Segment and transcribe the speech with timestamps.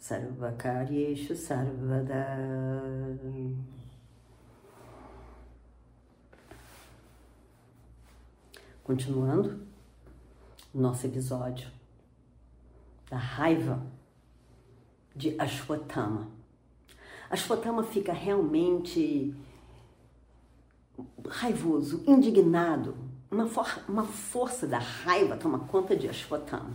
[0.00, 2.26] Sarvakaryeshu Sarvada
[8.82, 9.60] Continuando
[10.72, 11.70] nosso episódio
[13.10, 13.86] da raiva
[15.14, 16.28] de Ashwatthama.
[17.28, 19.34] Ashwatthama fica realmente
[21.28, 22.96] raivoso, indignado.
[23.30, 26.74] Uma, for uma força da raiva toma conta de Ashwatthama.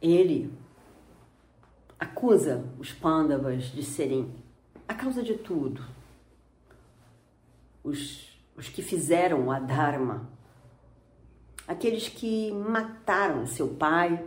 [0.00, 0.63] Ele
[1.98, 4.34] acusa os Pandavas de serem
[4.86, 5.82] a causa de tudo.
[7.82, 10.28] Os os que fizeram a Dharma,
[11.66, 14.24] aqueles que mataram seu pai,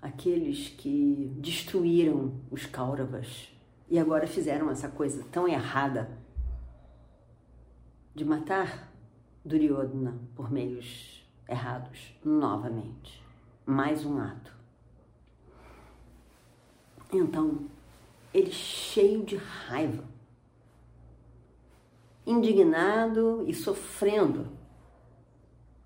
[0.00, 3.50] aqueles que destruíram os Kauravas
[3.88, 6.10] e agora fizeram essa coisa tão errada
[8.14, 8.92] de matar
[9.44, 13.24] Duryodhana por meios errados novamente.
[13.64, 14.57] Mais um ato.
[17.12, 17.66] Então,
[18.32, 20.04] ele cheio de raiva
[22.28, 24.52] indignado e sofrendo,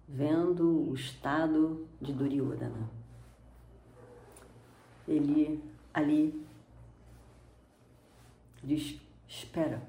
[0.09, 2.91] vendo o estado de Duryodhana.
[5.07, 5.63] Ele
[5.95, 6.45] ali
[8.61, 9.81] diz: Espera,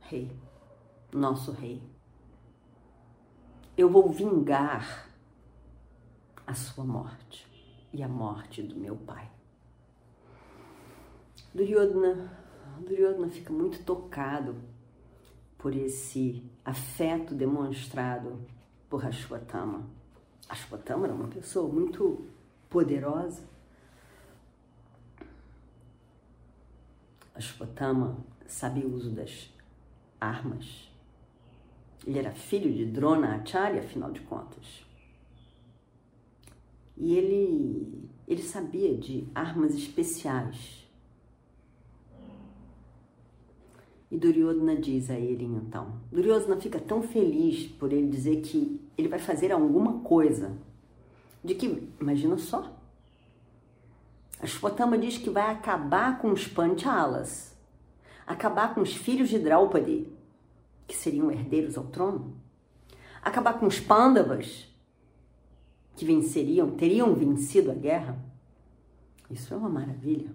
[0.00, 0.30] rei,
[1.10, 1.82] nosso rei,
[3.74, 5.08] eu vou vingar
[6.46, 7.47] a sua morte
[7.92, 9.28] e a morte do meu pai.
[11.54, 12.38] Duryodhana
[12.80, 14.56] Duryodhana fica muito tocado
[15.56, 18.38] por esse afeto demonstrado
[18.88, 19.86] por Ashwatthama.
[20.48, 22.26] Ashwatthama era uma pessoa muito
[22.70, 23.42] poderosa.
[27.34, 28.16] Ashwatthama
[28.46, 29.52] sabia o uso das
[30.20, 30.88] armas.
[32.06, 34.87] Ele era filho de Drona Acharya, afinal de contas.
[36.98, 40.78] E ele, ele sabia de armas especiais
[44.10, 46.00] E Duryodhana diz a ele então.
[46.10, 50.56] Duryodhana fica tão feliz por ele dizer que ele vai fazer alguma coisa.
[51.44, 52.74] De que, imagina só.
[54.40, 57.54] Ashwatthama diz que vai acabar com os Panchalas,
[58.26, 60.06] acabar com os filhos de Draupadi,
[60.86, 62.34] que seriam herdeiros ao trono,
[63.20, 64.72] acabar com os Pandavas,
[65.98, 68.16] que venceriam, teriam vencido a guerra.
[69.28, 70.30] Isso é uma maravilha.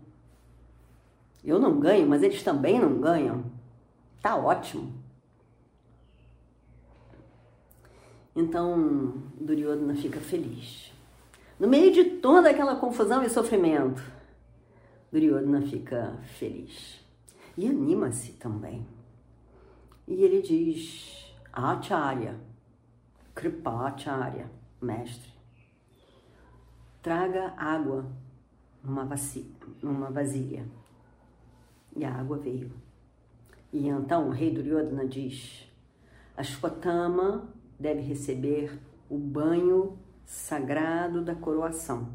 [1.44, 3.46] Eu não ganho, mas eles também não ganham.
[4.22, 4.94] Tá ótimo.
[8.36, 10.92] Então, Duryodhana fica feliz.
[11.60, 14.04] No meio de toda aquela confusão e sofrimento,
[15.12, 17.00] Duryodhana fica feliz.
[17.58, 18.86] E anima-se também.
[20.08, 22.36] E ele diz: Acharya,
[23.36, 24.50] Kripacharya,
[24.82, 25.33] mestre,
[27.04, 28.06] traga água
[28.82, 29.08] numa,
[29.82, 30.66] numa vasilha.
[31.96, 32.72] E a água veio.
[33.72, 35.70] E então o rei Duryodhana diz:
[36.36, 42.10] Ashwatthama deve receber o banho sagrado da coroação.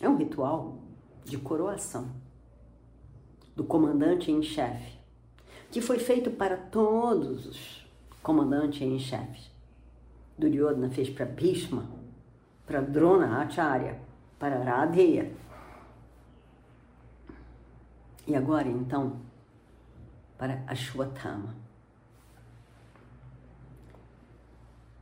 [0.00, 0.78] É um ritual
[1.24, 2.10] de coroação
[3.54, 4.98] do comandante em chefe,
[5.70, 7.86] que foi feito para todos os
[8.22, 9.50] comandantes em chefe.
[10.38, 11.99] Duryodhana fez para Bhishma,
[12.70, 14.00] para Drona Acharya,
[14.38, 15.34] para Radheya.
[18.28, 19.20] E agora então
[20.38, 21.56] para Ashwatthama.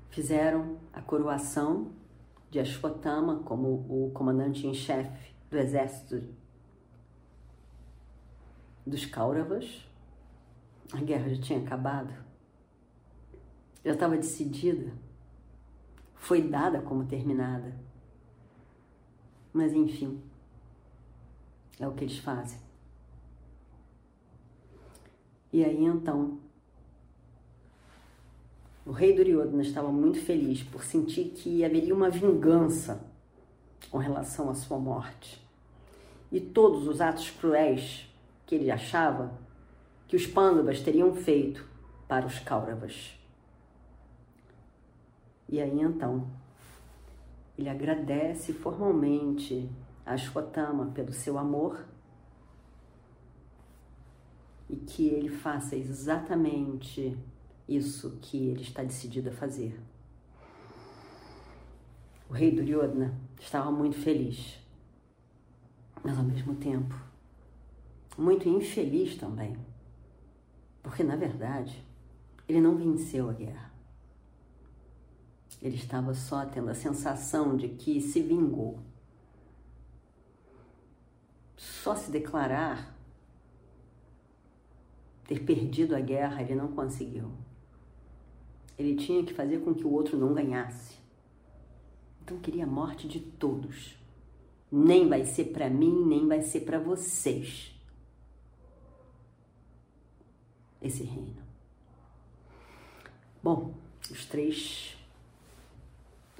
[0.08, 1.92] Fizeram a coroação
[2.50, 6.26] de Ashwatthama como o comandante em chefe do exército
[8.86, 9.86] dos Kauravas.
[10.90, 12.14] A guerra já tinha acabado,
[13.84, 14.90] já estava decidida,
[16.18, 17.74] foi dada como terminada.
[19.52, 20.20] Mas enfim,
[21.80, 22.58] é o que eles fazem.
[25.52, 26.38] E aí então,
[28.84, 33.02] o rei Duryodhana estava muito feliz por sentir que haveria uma vingança
[33.90, 35.42] com relação à sua morte.
[36.30, 38.06] E todos os atos cruéis
[38.46, 39.32] que ele achava
[40.06, 41.66] que os Pandavas teriam feito
[42.06, 43.17] para os Kauravas.
[45.48, 46.28] E aí então,
[47.56, 49.68] ele agradece formalmente
[50.04, 51.84] a Ashwatthama pelo seu amor
[54.68, 57.16] e que ele faça exatamente
[57.66, 59.80] isso que ele está decidido a fazer.
[62.28, 64.58] O rei Duryodhana estava muito feliz,
[66.04, 66.94] mas ao mesmo tempo
[68.18, 69.56] muito infeliz também,
[70.82, 71.82] porque na verdade
[72.48, 73.67] ele não venceu a guerra.
[75.60, 78.78] Ele estava só tendo a sensação de que se vingou.
[81.56, 82.96] Só se declarar
[85.28, 87.30] ter perdido a guerra, ele não conseguiu.
[88.78, 90.96] Ele tinha que fazer com que o outro não ganhasse.
[92.22, 93.96] Então queria a morte de todos.
[94.70, 97.74] Nem vai ser para mim, nem vai ser para vocês.
[100.80, 101.42] Esse reino.
[103.42, 103.74] Bom,
[104.10, 104.97] os três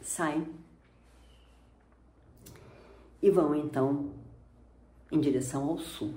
[0.02, 0.46] saem
[3.20, 4.12] e vão então
[5.10, 6.14] em direção ao sul,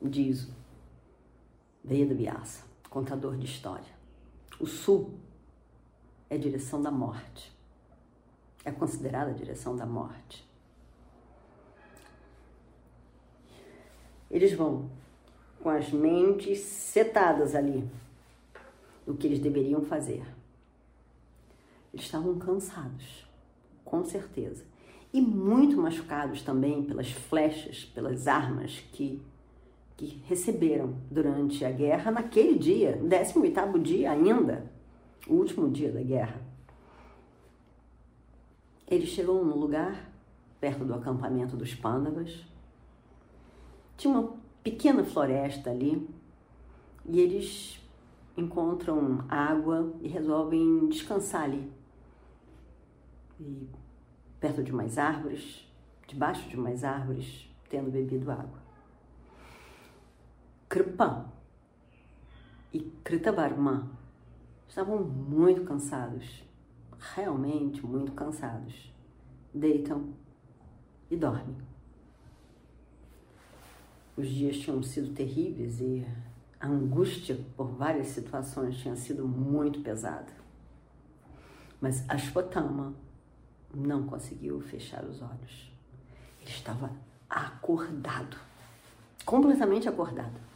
[0.00, 0.48] diz
[1.84, 4.00] Veda Vyasa, contador de história.
[4.58, 5.18] O sul
[6.28, 7.52] é direção da morte.
[8.64, 10.46] É considerada a direção da morte.
[14.30, 14.90] Eles vão
[15.62, 17.88] com as mentes setadas ali
[19.06, 20.22] do que eles deveriam fazer.
[21.92, 23.26] Eles estavam cansados,
[23.84, 24.64] com certeza,
[25.12, 29.20] e muito machucados também pelas flechas, pelas armas que
[30.00, 34.64] que receberam durante a guerra naquele dia, 18º dia ainda,
[35.28, 36.40] o último dia da guerra.
[38.88, 40.10] Eles chegam num lugar
[40.58, 42.46] perto do acampamento dos Pândavas.
[43.98, 46.08] Tinha uma pequena floresta ali
[47.04, 47.78] e eles
[48.38, 51.70] encontram água e resolvem descansar ali.
[53.40, 53.66] E
[54.38, 55.66] perto de umas árvores,
[56.06, 58.60] debaixo de umas árvores, tendo bebido água.
[60.68, 61.32] Kripa
[62.70, 63.90] e Kritavarma
[64.68, 66.44] estavam muito cansados,
[67.14, 68.92] realmente muito cansados.
[69.54, 70.12] Deitam
[71.10, 71.56] e dormem.
[74.16, 76.06] Os dias tinham sido terríveis e
[76.60, 80.32] a angústia por várias situações tinha sido muito pesada.
[81.80, 82.94] Mas Ashwatthama
[83.74, 85.70] não conseguiu fechar os olhos.
[86.40, 86.90] Ele estava
[87.28, 88.36] acordado,
[89.24, 90.50] completamente acordado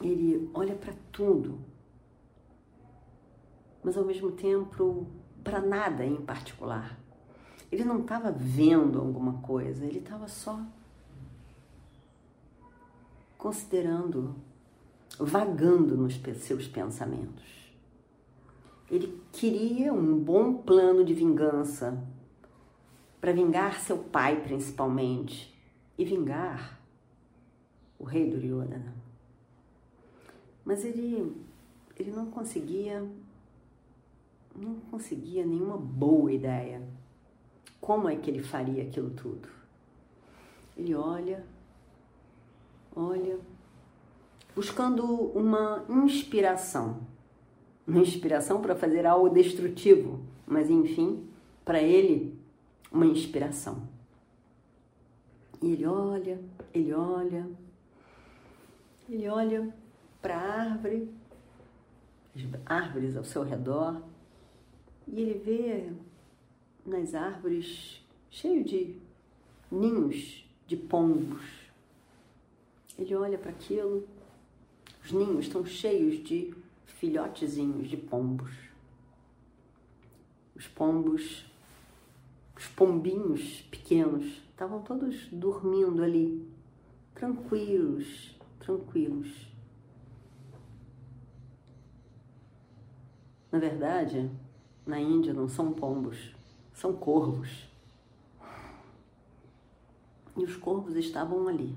[0.00, 1.58] ele olha para tudo,
[3.82, 5.06] mas ao mesmo tempo
[5.42, 6.98] para nada em particular.
[7.70, 10.60] Ele não estava vendo alguma coisa, ele estava só
[13.36, 14.34] considerando,
[15.18, 17.44] vagando nos seus pensamentos.
[18.90, 22.02] Ele queria um bom plano de vingança
[23.20, 25.54] para vingar seu pai, principalmente,
[25.96, 26.80] e vingar
[27.98, 28.94] o rei Duryodhana.
[30.64, 31.34] Mas ele,
[31.96, 33.06] ele não conseguia,
[34.54, 36.82] não conseguia nenhuma boa ideia.
[37.80, 39.48] Como é que ele faria aquilo tudo?
[40.76, 41.44] Ele olha,
[42.94, 43.38] olha,
[44.54, 47.00] buscando uma inspiração.
[47.88, 51.26] Uma inspiração para fazer algo destrutivo, mas enfim,
[51.64, 52.38] para ele,
[52.92, 53.88] uma inspiração.
[55.62, 56.38] E ele olha,
[56.74, 57.48] ele olha,
[59.08, 59.74] ele olha
[60.20, 61.08] para a árvore,
[62.36, 64.02] as árvores ao seu redor,
[65.06, 65.90] e ele vê
[66.84, 68.96] nas árvores cheio de
[69.70, 71.42] ninhos de pombos.
[72.98, 74.06] Ele olha para aquilo,
[75.02, 76.54] os ninhos estão cheios de
[76.98, 78.52] filhotezinhos de pombos.
[80.54, 81.46] Os pombos,
[82.56, 86.44] os pombinhos pequenos, estavam todos dormindo ali,
[87.14, 89.46] tranquilos, tranquilos.
[93.52, 94.28] Na verdade,
[94.84, 96.34] na Índia não são pombos,
[96.74, 97.68] são corvos.
[100.36, 101.76] E os corvos estavam ali,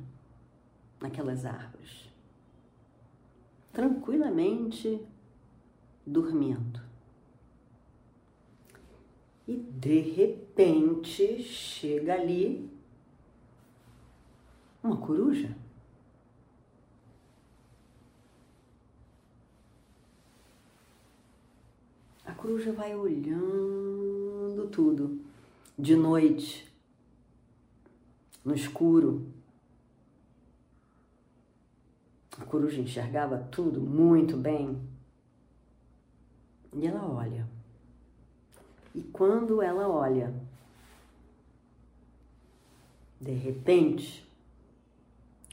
[1.00, 2.01] naquelas árvores,
[3.72, 5.02] tranquilamente
[6.06, 6.82] dormindo.
[9.48, 12.70] E de repente chega ali
[14.84, 15.56] uma coruja.
[22.42, 25.20] coruja vai olhando tudo
[25.78, 26.68] de noite,
[28.44, 29.28] no escuro.
[32.42, 34.82] A coruja enxergava tudo muito bem.
[36.74, 37.48] E ela olha.
[38.96, 40.34] E quando ela olha,
[43.20, 44.28] de repente,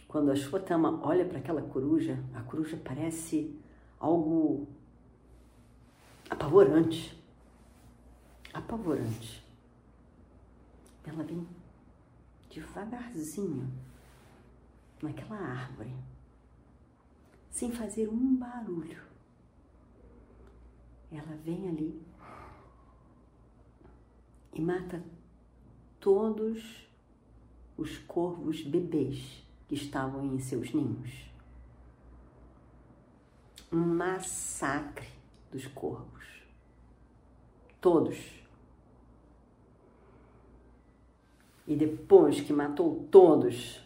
[0.08, 3.54] quando a Shwatama olha para aquela coruja, a coruja parece
[4.00, 4.66] algo
[6.30, 7.22] apavorante.
[8.54, 9.44] Apavorante.
[11.06, 11.46] Ela vem
[12.50, 13.70] devagarzinho
[15.02, 15.94] naquela árvore,
[17.58, 19.02] sem fazer um barulho.
[21.10, 22.00] Ela vem ali
[24.54, 25.02] e mata
[25.98, 26.88] todos
[27.76, 31.28] os corvos bebês que estavam em seus ninhos.
[33.72, 35.08] Um massacre
[35.50, 36.26] dos corvos.
[37.80, 38.40] Todos.
[41.66, 43.84] E depois que matou todos,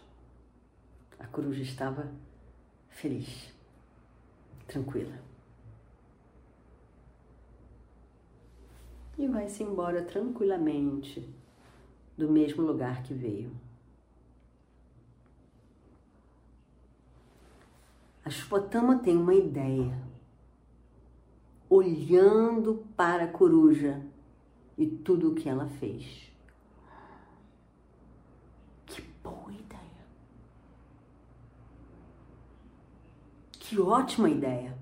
[1.19, 2.12] a coruja estava
[2.91, 3.51] feliz,
[4.73, 5.21] tranquila.
[9.19, 11.29] E vai-se embora tranquilamente
[12.17, 13.52] do mesmo lugar que veio.
[18.25, 20.00] A Shupatama tem uma ideia.
[21.69, 24.02] Olhando para a coruja
[24.76, 26.31] e tudo o que ela fez.
[28.87, 29.83] Que boa ideia.
[33.73, 34.76] Que ótima ideia.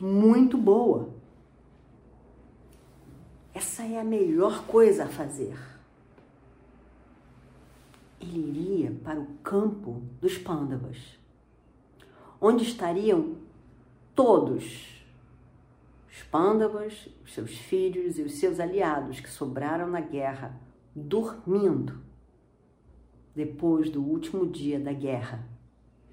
[0.00, 1.14] Muito boa.
[3.54, 5.56] Essa é a melhor coisa a fazer.
[8.20, 11.16] Ele iria para o campo dos pândavas
[12.40, 13.36] onde estariam
[14.16, 15.06] todos
[16.10, 20.60] os pândavas, os seus filhos e os seus aliados que sobraram na guerra,
[20.92, 22.02] dormindo
[23.32, 25.46] depois do último dia da guerra.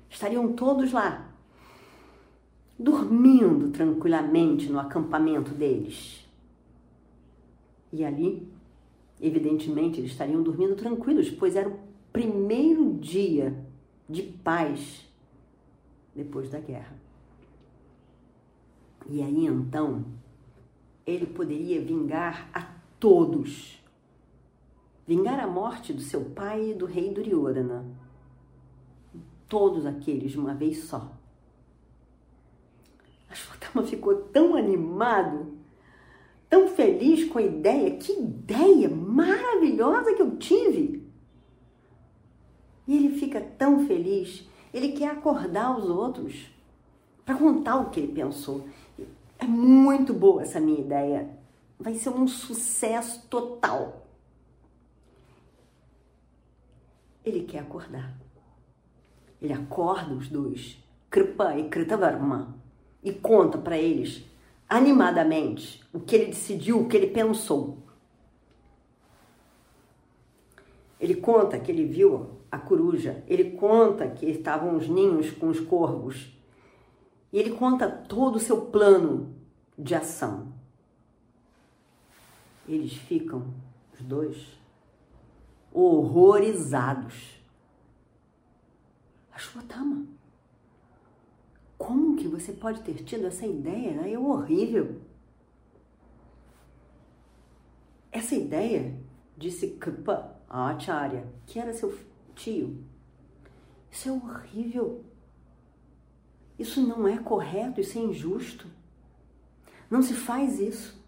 [0.07, 1.28] Estariam todos lá,
[2.79, 6.25] dormindo tranquilamente no acampamento deles.
[7.91, 8.47] E ali,
[9.19, 11.77] evidentemente, eles estariam dormindo tranquilos, pois era o
[12.13, 13.53] primeiro dia
[14.07, 15.05] de paz
[16.15, 16.97] depois da guerra.
[19.09, 20.05] E aí então
[21.05, 22.67] ele poderia vingar a
[22.99, 23.83] todos.
[25.07, 27.85] Vingar a morte do seu pai e do rei Duryodhana.
[29.47, 31.18] Todos aqueles uma vez só.
[33.85, 35.53] Ficou tão animado,
[36.49, 37.97] tão feliz com a ideia.
[37.97, 41.07] Que ideia maravilhosa que eu tive!
[42.87, 46.51] E ele fica tão feliz ele quer acordar os outros
[47.25, 48.67] para contar o que ele pensou.
[49.37, 51.29] É muito boa essa minha ideia.
[51.79, 54.05] Vai ser um sucesso total.
[57.25, 58.15] Ele quer acordar.
[59.41, 60.77] Ele acorda os dois,
[61.09, 62.58] Kripa e Kritavarma,
[63.03, 64.23] e conta para eles
[64.67, 67.79] animadamente o que ele decidiu, o que ele pensou.
[70.99, 73.23] Ele conta que ele viu a coruja.
[73.27, 76.31] Ele conta que estavam os ninhos com os corvos.
[77.31, 79.35] E ele conta todo o seu plano
[79.77, 80.51] de ação.
[82.67, 83.45] Eles ficam,
[83.93, 84.59] os dois,
[85.71, 87.39] horrorizados.
[89.31, 90.05] Ashwatthama,
[91.79, 94.01] como que você pode ter tido essa ideia?
[94.05, 94.99] É horrível.
[98.11, 98.99] Essa ideia,
[99.37, 101.97] disse Kripa, a Acharya, que era seu
[102.35, 102.83] tio.
[103.89, 105.05] Isso é horrível.
[106.59, 108.67] Isso não é correto, isso é injusto.
[109.89, 111.01] Não se faz isso.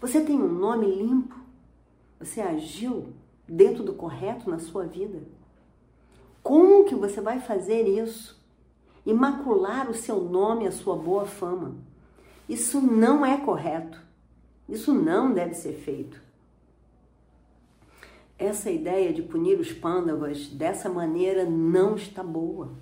[0.00, 1.40] Você tem um nome limpo.
[2.20, 3.12] Você agiu
[3.48, 5.22] dentro do correto na sua vida.
[6.40, 8.40] Como que você vai fazer isso?
[9.06, 11.76] Imacular o seu nome, a sua boa fama.
[12.48, 14.04] Isso não é correto.
[14.68, 16.20] Isso não deve ser feito.
[18.38, 22.74] Essa ideia de punir os pândavas dessa maneira não está boa,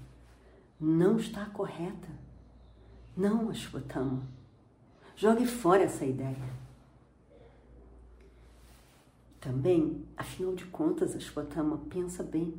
[0.80, 2.08] não está correta.
[3.16, 4.22] Não, Ashwatthama.
[5.14, 6.64] Jogue fora essa ideia.
[9.40, 12.54] Também, afinal de contas, Ashwatthama, pensa bem.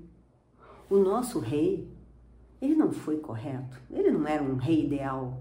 [0.89, 1.91] O nosso rei,
[2.65, 3.79] ele não foi correto.
[3.91, 5.39] Ele não era um rei ideal.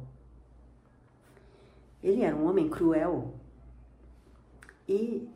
[2.03, 3.35] Ele era um homem cruel.
[4.87, 5.27] E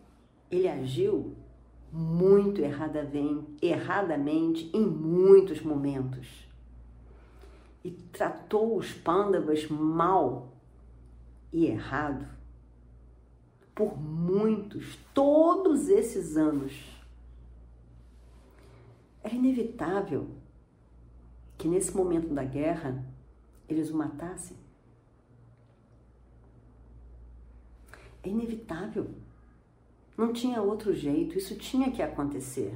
[0.50, 1.34] ele agiu
[1.90, 2.60] muito
[3.62, 6.46] erradamente em muitos momentos.
[7.82, 10.52] E tratou os pândavas mal
[11.50, 12.26] e errado
[13.74, 16.72] por muitos, todos esses anos.
[19.22, 20.28] Era inevitável
[21.58, 23.04] que nesse momento da guerra
[23.68, 24.56] eles o matassem.
[28.22, 29.10] É inevitável
[30.16, 32.74] Não tinha outro jeito, isso tinha que acontecer.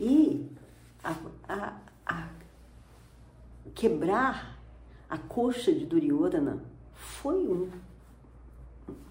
[0.00, 0.48] E
[1.02, 1.16] a,
[1.48, 2.28] a, a
[3.74, 4.58] quebrar
[5.08, 6.62] a coxa de Duryodhana
[6.94, 7.70] foi um,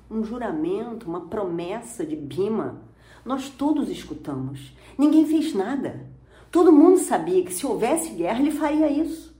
[0.09, 2.81] um juramento, uma promessa de Bhima.
[3.25, 4.73] Nós todos escutamos.
[4.97, 6.07] Ninguém fez nada.
[6.51, 9.35] Todo mundo sabia que se houvesse guerra, ele faria isso.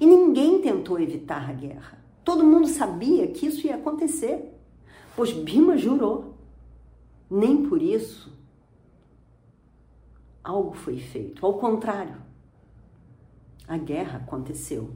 [0.00, 1.98] E ninguém tentou evitar a guerra.
[2.24, 4.52] Todo mundo sabia que isso ia acontecer,
[5.14, 6.34] pois Bima jurou.
[7.30, 8.32] Nem por isso
[10.42, 11.44] algo foi feito.
[11.44, 12.16] Ao contrário,
[13.66, 14.90] a guerra aconteceu.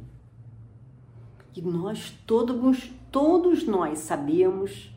[1.55, 4.95] E nós todos, todos nós sabíamos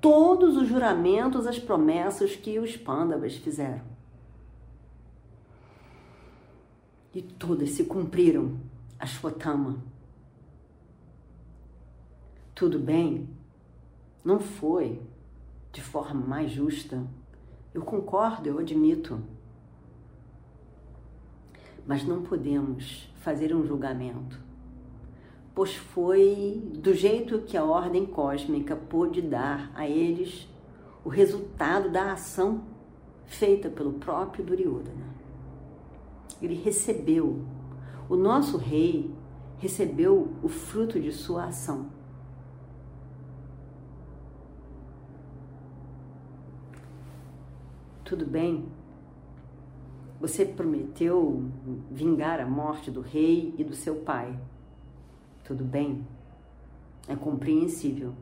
[0.00, 3.93] todos os juramentos, as promessas que os pândavas fizeram.
[7.14, 8.58] E todas se cumpriram,
[8.98, 9.78] Ashwatthama.
[12.54, 13.28] Tudo bem,
[14.24, 15.00] não foi
[15.72, 17.06] de forma mais justa.
[17.72, 19.20] Eu concordo, eu admito.
[21.86, 24.44] Mas não podemos fazer um julgamento
[25.54, 30.48] pois foi do jeito que a ordem cósmica pôde dar a eles
[31.04, 32.64] o resultado da ação
[33.24, 35.13] feita pelo próprio Duryodhana.
[36.42, 37.44] Ele recebeu,
[38.08, 39.10] o nosso rei
[39.58, 41.86] recebeu o fruto de sua ação.
[48.04, 48.66] Tudo bem?
[50.20, 51.50] Você prometeu
[51.90, 54.38] vingar a morte do rei e do seu pai.
[55.44, 56.06] Tudo bem?
[57.08, 58.14] É compreensível.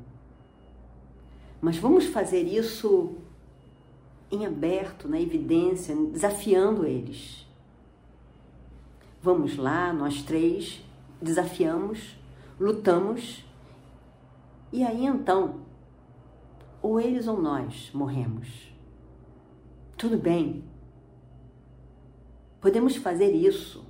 [1.61, 3.17] Mas vamos fazer isso
[4.31, 7.47] em aberto, na evidência, desafiando eles.
[9.23, 10.85] Vamos lá, nós três,
[11.21, 12.19] desafiamos,
[12.59, 13.45] lutamos,
[14.73, 15.61] e aí então,
[16.83, 18.75] ou eles ou nós morremos.
[19.97, 20.65] Tudo bem.
[22.61, 23.87] Podemos fazer isso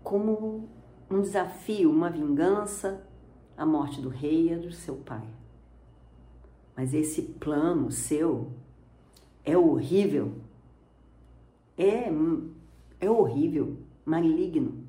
[0.00, 0.68] como
[1.10, 3.04] um desafio, uma vingança,
[3.56, 5.26] a morte do rei e do seu pai.
[6.76, 8.52] Mas esse plano seu
[9.44, 10.34] é horrível,
[11.76, 12.10] é,
[13.04, 14.86] é horrível, maligno,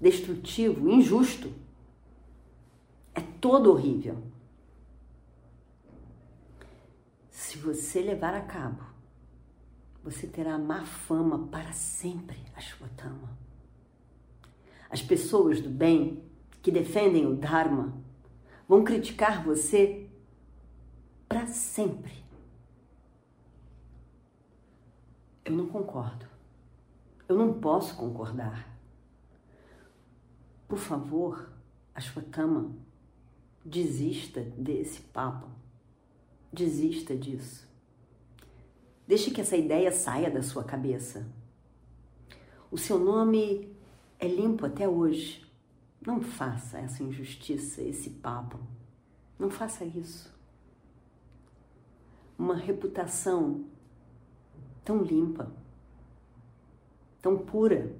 [0.00, 1.52] destrutivo, injusto.
[3.14, 4.22] É todo horrível.
[7.30, 8.82] Se você levar a cabo,
[10.02, 13.36] você terá má fama para sempre, Ashwatthama.
[14.90, 16.22] As pessoas do bem
[16.62, 17.94] que defendem o Dharma
[18.68, 20.08] vão criticar você
[21.28, 22.24] para sempre.
[25.44, 26.33] Eu não concordo.
[27.28, 28.68] Eu não posso concordar.
[30.68, 31.50] Por favor,
[31.94, 32.72] Ashwatthama,
[33.64, 35.48] desista desse papo.
[36.52, 37.66] Desista disso.
[39.06, 41.26] Deixe que essa ideia saia da sua cabeça.
[42.70, 43.74] O seu nome
[44.18, 45.44] é limpo até hoje.
[46.04, 48.58] Não faça essa injustiça, esse papo.
[49.38, 50.32] Não faça isso.
[52.38, 53.64] Uma reputação
[54.84, 55.50] tão limpa,
[57.24, 57.90] tão pura,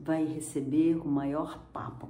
[0.00, 2.08] vai receber o maior papo.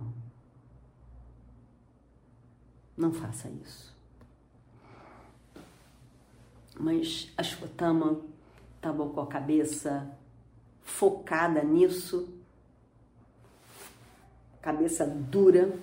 [2.97, 3.93] Não faça isso.
[6.79, 8.21] Mas Ashwatthama
[8.77, 10.09] estava com a cabeça
[10.83, 12.29] focada nisso,
[14.63, 15.77] cabeça dura.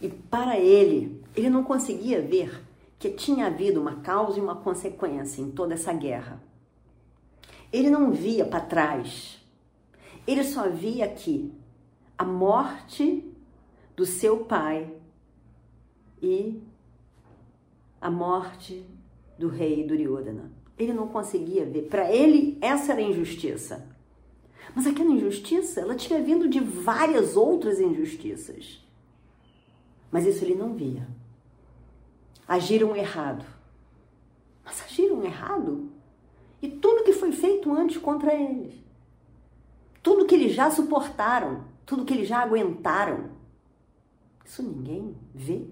[0.00, 2.62] E para ele, ele não conseguia ver
[2.96, 6.45] que tinha havido uma causa e uma consequência em toda essa guerra.
[7.72, 9.40] Ele não via para trás.
[10.26, 11.52] Ele só via aqui
[12.16, 13.24] a morte
[13.94, 14.92] do seu pai
[16.22, 16.60] e
[18.00, 18.84] a morte
[19.38, 20.50] do rei Duryodhana.
[20.78, 21.88] Ele não conseguia ver.
[21.88, 23.86] Para ele, essa era a injustiça.
[24.74, 28.84] Mas aquela injustiça, ela tinha vindo de várias outras injustiças.
[30.10, 31.06] Mas isso ele não via.
[32.46, 33.44] Agiram errado.
[34.64, 35.90] Mas agiram errado?
[36.60, 38.74] E tudo que foi feito antes contra eles.
[40.02, 43.30] Tudo que eles já suportaram, tudo que eles já aguentaram.
[44.44, 45.66] Isso ninguém vê.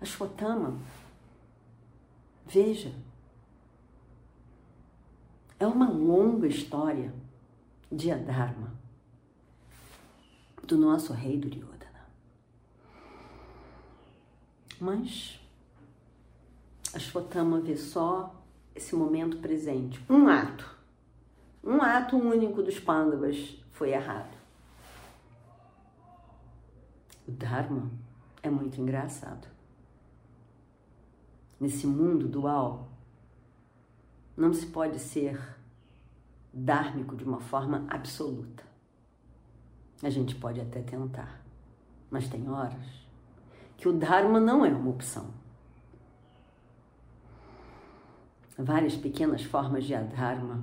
[0.00, 0.78] A Shotama,
[2.46, 2.92] veja,
[5.58, 7.12] é uma longa história
[7.92, 8.72] de Adharma
[10.62, 12.06] do nosso rei Duryodhana.
[14.80, 15.38] Mas
[16.94, 18.34] Ashwatthama vê só
[18.80, 20.02] esse momento presente.
[20.08, 20.68] Um ato.
[21.62, 24.34] Um ato único dos Pandavas foi errado.
[27.28, 27.90] O Dharma
[28.42, 29.46] é muito engraçado.
[31.60, 32.88] nesse mundo dual,
[34.34, 35.38] não se pode ser
[36.50, 38.64] dármico de uma forma absoluta.
[40.02, 41.44] A gente pode até tentar,
[42.10, 42.86] mas tem horas
[43.76, 45.39] que o Dharma não é uma opção.
[48.58, 50.62] Várias pequenas formas de Adharma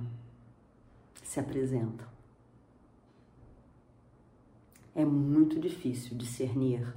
[1.22, 2.06] se apresentam.
[4.94, 6.94] É muito difícil discernir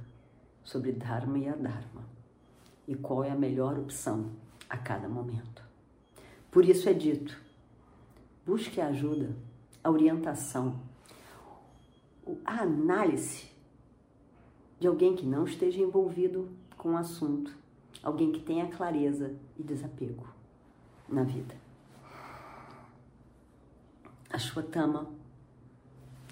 [0.62, 2.04] sobre Dharma e Adharma
[2.86, 4.30] e qual é a melhor opção
[4.68, 5.64] a cada momento.
[6.50, 7.40] Por isso é dito:
[8.46, 9.34] busque a ajuda,
[9.82, 10.80] a orientação,
[12.44, 13.50] a análise
[14.78, 17.56] de alguém que não esteja envolvido com o assunto,
[18.02, 20.41] alguém que tenha clareza e desapego
[21.12, 21.54] na vida.
[24.30, 25.10] A Shwatama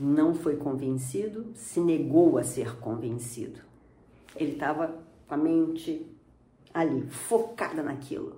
[0.01, 3.61] não foi convencido, se negou a ser convencido.
[4.35, 6.07] Ele estava com a mente
[6.73, 8.37] ali, focada naquilo.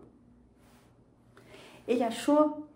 [1.86, 2.66] Ele achou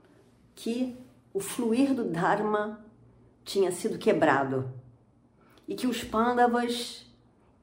[0.55, 0.97] que
[1.35, 2.85] o fluir do Dharma
[3.45, 4.71] tinha sido quebrado
[5.67, 7.07] e que os Pandavas,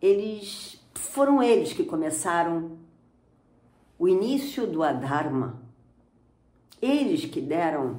[0.01, 2.77] eles foram eles que começaram
[3.97, 5.62] o início do Adharma.
[6.83, 7.97] Eles que deram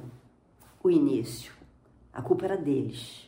[0.83, 1.51] o início.
[2.13, 3.27] A culpa era deles.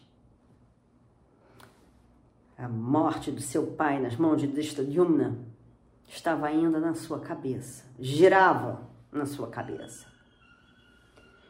[2.55, 5.35] A morte do seu pai nas mãos de Drishtadyumna
[6.07, 10.05] estava ainda na sua cabeça, girava na sua cabeça.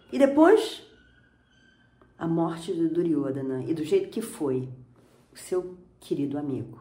[0.09, 0.89] E depois,
[2.17, 4.69] a morte de Duryodhana e do jeito que foi,
[5.33, 6.79] o seu querido amigo.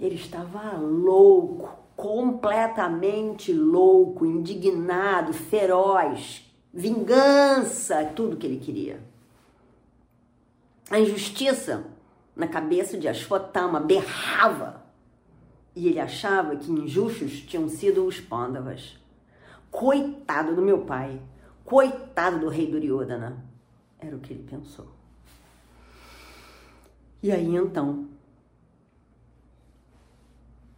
[0.00, 9.00] Ele estava louco, completamente louco, indignado, feroz, vingança, tudo que ele queria.
[10.90, 11.84] A injustiça
[12.34, 14.84] na cabeça de Ashwatthama berrava
[15.74, 18.98] e ele achava que injustos tinham sido os Pandavas.
[19.70, 21.20] Coitado do meu pai,
[21.64, 23.44] coitado do rei Duryodhana,
[23.98, 24.88] era o que ele pensou.
[27.22, 28.08] E aí então,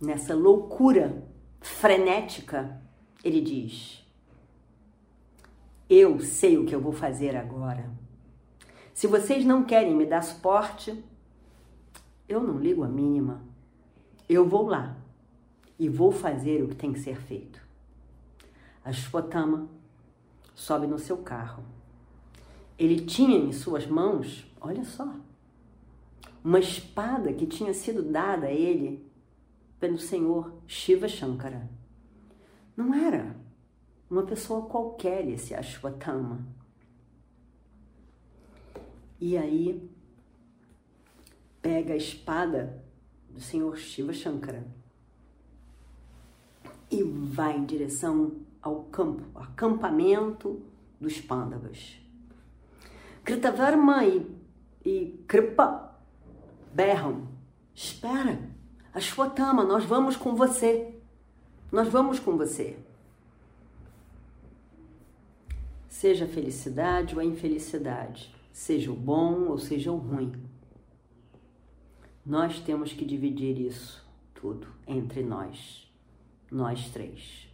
[0.02, 1.24] nessa loucura
[1.60, 2.82] frenética,
[3.22, 4.04] ele diz:
[5.88, 7.88] Eu sei o que eu vou fazer agora.
[8.92, 11.02] Se vocês não querem me dar suporte,
[12.28, 13.42] eu não ligo a mínima.
[14.28, 14.96] Eu vou lá
[15.78, 17.60] e vou fazer o que tem que ser feito.
[18.84, 19.68] A Shpotama
[20.54, 21.62] sobe no seu carro.
[22.78, 25.14] Ele tinha em suas mãos, olha só,
[26.42, 29.11] uma espada que tinha sido dada a ele
[29.82, 31.68] pelo senhor Shiva Shankara.
[32.76, 33.34] Não era
[34.08, 36.46] uma pessoa qualquer esse Ashwatthama.
[39.20, 39.90] E aí
[41.60, 42.80] pega a espada
[43.28, 44.64] do senhor Shiva Shankara
[46.88, 50.62] e vai em direção ao campo, acampamento
[51.00, 52.00] dos Pandavas.
[53.24, 54.30] Kritavarma e,
[54.84, 55.98] e Kripa
[56.72, 57.26] berram:
[57.74, 58.51] Espera,
[58.94, 60.94] Ashwatthama, nós vamos com você.
[61.70, 62.78] Nós vamos com você.
[65.88, 70.32] Seja a felicidade ou a infelicidade, seja o bom ou seja o ruim
[72.24, 75.90] nós temos que dividir isso tudo entre nós,
[76.50, 77.48] nós três.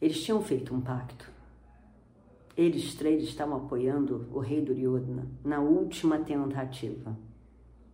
[0.00, 1.30] Eles tinham feito um pacto.
[2.56, 7.16] Eles três estavam apoiando o rei Duryodhana na última tentativa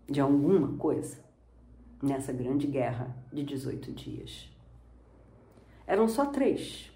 [0.09, 1.19] de alguma coisa
[2.03, 4.49] nessa grande guerra de 18 dias.
[5.87, 6.91] Eram só três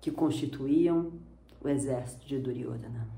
[0.00, 1.12] que constituíam
[1.62, 3.08] o exército de Duryodhana.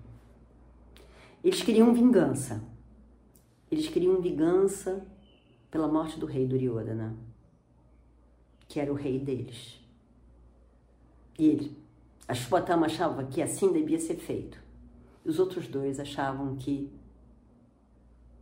[1.42, 2.62] Eles queriam vingança.
[3.70, 5.06] Eles queriam vingança
[5.70, 7.16] pela morte do rei Duryodhana,
[8.68, 9.80] que era o rei deles.
[11.38, 11.76] E ele,
[12.28, 14.60] Ashwatthama achava que assim devia ser feito.
[15.24, 16.90] Os outros dois achavam que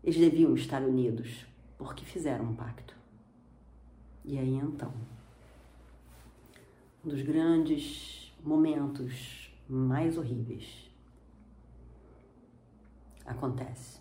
[0.04, 1.46] eles deviam estar unidos,
[1.78, 2.94] porque fizeram um pacto.
[4.22, 4.92] E aí então,
[7.02, 10.90] um dos grandes momentos mais horríveis
[13.24, 13.98] acontece.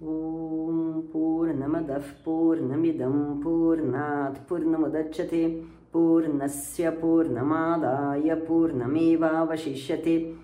[0.00, 10.43] Om Purnamadav Purnamidam Purnat Purnamudachyate Purnasya Purnamadaya Purnameva Vashishyate